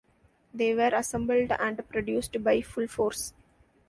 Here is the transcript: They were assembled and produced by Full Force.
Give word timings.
They 0.51 0.73
were 0.73 0.89
assembled 0.95 1.51
and 1.51 1.87
produced 1.87 2.41
by 2.43 2.61
Full 2.61 2.87
Force. 2.87 3.35